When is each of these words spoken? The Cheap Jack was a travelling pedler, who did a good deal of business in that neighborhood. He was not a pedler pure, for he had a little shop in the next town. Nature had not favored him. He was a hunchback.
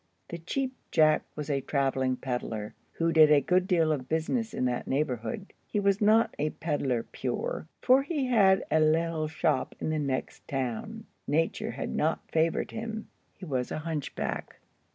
The 0.29 0.39
Cheap 0.39 0.73
Jack 0.89 1.25
was 1.35 1.47
a 1.47 1.61
travelling 1.61 2.15
pedler, 2.15 2.73
who 2.93 3.11
did 3.13 3.31
a 3.31 3.39
good 3.39 3.67
deal 3.67 3.91
of 3.91 4.09
business 4.09 4.51
in 4.51 4.65
that 4.65 4.87
neighborhood. 4.87 5.53
He 5.67 5.79
was 5.79 6.01
not 6.01 6.33
a 6.39 6.49
pedler 6.49 7.03
pure, 7.11 7.67
for 7.83 8.01
he 8.01 8.25
had 8.25 8.63
a 8.71 8.79
little 8.79 9.27
shop 9.27 9.75
in 9.79 9.91
the 9.91 9.99
next 9.99 10.47
town. 10.47 11.05
Nature 11.27 11.69
had 11.69 11.91
not 11.93 12.31
favored 12.31 12.71
him. 12.71 13.09
He 13.35 13.45
was 13.45 13.69
a 13.71 13.77
hunchback. 13.77 14.55